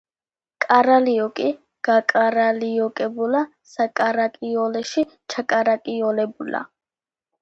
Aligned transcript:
კარალიოკი 0.63 1.49
გაკარალიოკებულა 1.89 3.43
საკარალიოკეში 3.75 5.05
ჩაკარალიოკებულა 5.35 6.65